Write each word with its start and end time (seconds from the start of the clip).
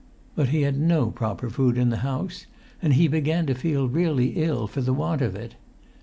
But 0.33 0.49
he 0.49 0.63
had 0.63 0.79
no 0.79 1.11
proper 1.11 1.47
food 1.47 1.77
in 1.77 1.91
the 1.91 1.97
house, 1.97 2.47
and 2.81 2.95
he 2.95 3.07
began 3.07 3.45
to 3.45 3.53
feel 3.53 3.87
really 3.87 4.29
ill 4.29 4.65
for 4.65 4.81
the 4.81 4.93
want 4.95 5.21
of 5.21 5.35
it. 5.35 5.53